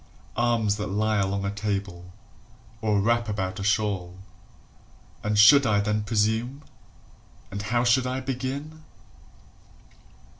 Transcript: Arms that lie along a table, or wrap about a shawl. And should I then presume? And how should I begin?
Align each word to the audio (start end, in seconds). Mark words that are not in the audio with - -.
Arms 0.35 0.77
that 0.77 0.87
lie 0.89 1.17
along 1.19 1.45
a 1.45 1.51
table, 1.51 2.11
or 2.81 2.99
wrap 2.99 3.29
about 3.29 3.59
a 3.59 3.63
shawl. 3.63 4.17
And 5.21 5.37
should 5.37 5.63
I 5.63 5.79
then 5.79 6.01
presume? 6.01 6.63
And 7.51 7.61
how 7.61 7.83
should 7.83 8.07
I 8.07 8.19
begin? 8.19 8.83